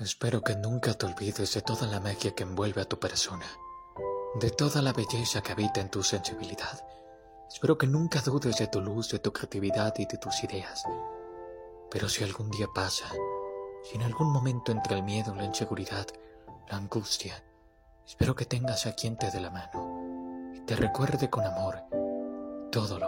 Espero 0.00 0.42
que 0.42 0.54
nunca 0.54 0.94
te 0.94 1.06
olvides 1.06 1.54
de 1.54 1.60
toda 1.60 1.88
la 1.88 1.98
magia 1.98 2.32
que 2.32 2.44
envuelve 2.44 2.80
a 2.82 2.84
tu 2.84 3.00
persona, 3.00 3.46
de 4.40 4.50
toda 4.50 4.80
la 4.80 4.92
belleza 4.92 5.40
que 5.40 5.50
habita 5.50 5.80
en 5.80 5.90
tu 5.90 6.04
sensibilidad. 6.04 6.86
Espero 7.52 7.76
que 7.76 7.88
nunca 7.88 8.20
dudes 8.20 8.58
de 8.58 8.68
tu 8.68 8.80
luz, 8.80 9.10
de 9.10 9.18
tu 9.18 9.32
creatividad 9.32 9.92
y 9.98 10.06
de 10.06 10.16
tus 10.18 10.44
ideas. 10.44 10.84
Pero 11.90 12.08
si 12.08 12.22
algún 12.22 12.48
día 12.48 12.68
pasa, 12.72 13.06
si 13.82 13.96
en 13.96 14.02
algún 14.02 14.32
momento 14.32 14.70
entra 14.70 14.96
el 14.96 15.02
miedo, 15.02 15.34
la 15.34 15.44
inseguridad, 15.44 16.06
la 16.68 16.76
angustia, 16.76 17.42
espero 18.06 18.36
que 18.36 18.44
tengas 18.44 18.86
a 18.86 18.92
quien 18.92 19.16
te 19.16 19.32
dé 19.32 19.40
la 19.40 19.50
mano 19.50 20.52
y 20.54 20.60
te 20.60 20.76
recuerde 20.76 21.28
con 21.28 21.44
amor 21.44 21.82
todo 22.70 23.00
lo 23.00 23.07